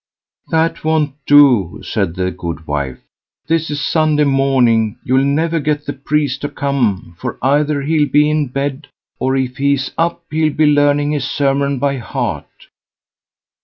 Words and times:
"That 0.49 0.83
won't 0.83 1.13
do", 1.27 1.79
said 1.83 2.15
the 2.15 2.31
goodwife, 2.31 2.97
"this 3.45 3.69
is 3.69 3.79
Sunday 3.81 4.23
morning, 4.23 4.97
you'll 5.03 5.23
never 5.23 5.59
get 5.59 5.85
the 5.85 5.93
priest 5.93 6.41
to 6.41 6.49
come; 6.49 7.15
for 7.19 7.37
either 7.43 7.83
he'll 7.83 8.09
be 8.09 8.27
in 8.27 8.47
bed; 8.47 8.87
or 9.19 9.35
if 9.37 9.57
he's 9.57 9.91
up, 9.99 10.23
he'll 10.31 10.53
be 10.53 10.65
learning 10.65 11.11
his 11.11 11.29
sermon 11.29 11.77
by 11.77 11.97
heart." 11.97 12.65